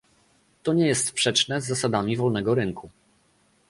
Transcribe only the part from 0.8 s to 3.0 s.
jest sprzeczne z zasadami wolnego rynku